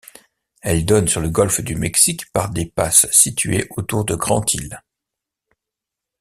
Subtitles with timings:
[0.63, 4.81] Elle donne sur le golfe du Mexique par des passes situées autour de Grand-Isle.